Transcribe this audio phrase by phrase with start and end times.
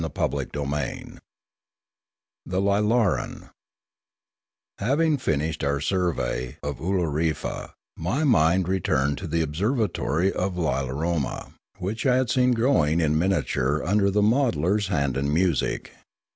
[0.01, 1.19] CHAPTER XIII
[2.43, 3.51] THE ULARAN
[4.79, 10.89] HAVING finished our survey of Oolorefa, my mind returned to the observatory for Li 1
[10.89, 15.91] aroma, which I had seen growing in miniature under the modeller's hand and music.